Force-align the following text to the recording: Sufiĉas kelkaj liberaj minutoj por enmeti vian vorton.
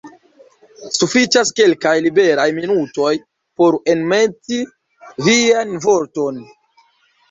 Sufiĉas 0.95 1.51
kelkaj 1.59 1.91
liberaj 2.07 2.47
minutoj 2.61 3.13
por 3.63 3.81
enmeti 3.97 4.67
vian 5.29 5.81
vorton. 5.89 6.47